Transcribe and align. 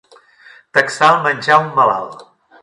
Taxar 0.77 1.09
el 1.17 1.21
menjar 1.27 1.59
a 1.59 1.61
un 1.67 1.71
malalt. 1.77 2.25